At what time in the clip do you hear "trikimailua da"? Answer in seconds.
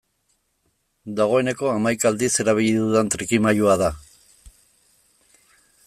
3.17-3.93